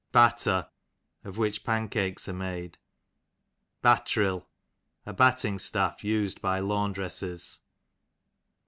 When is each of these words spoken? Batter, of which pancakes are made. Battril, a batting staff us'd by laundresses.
Batter, 0.11 0.67
of 1.23 1.37
which 1.37 1.63
pancakes 1.63 2.27
are 2.27 2.33
made. 2.33 2.79
Battril, 3.83 4.47
a 5.05 5.13
batting 5.13 5.59
staff 5.59 6.03
us'd 6.03 6.41
by 6.41 6.59
laundresses. 6.59 7.59